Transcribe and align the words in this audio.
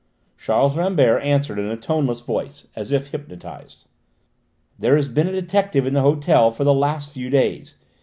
Charles 0.35 0.75
Rambert 0.79 1.19
answered 1.21 1.59
in 1.59 1.65
a 1.67 1.77
toneless 1.77 2.21
voice, 2.21 2.65
as 2.75 2.91
if 2.91 3.09
hypnotised: 3.09 3.85
"There 4.79 4.95
has 4.95 5.07
been 5.07 5.27
a 5.27 5.31
detective 5.31 5.85
in 5.85 5.93
the 5.93 6.01
hotel 6.01 6.49
for 6.49 6.63
the 6.63 6.73
last 6.73 7.11
few 7.11 7.29
days. 7.29 7.75